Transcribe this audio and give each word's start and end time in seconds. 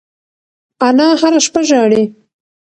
انا 0.87 1.07
هره 1.21 1.39
شپه 1.45 1.61
ژاړي. 1.69 2.03